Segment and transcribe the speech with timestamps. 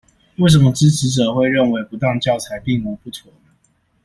[0.37, 3.53] 為什麼支持者會認為不當教材並無不妥呢？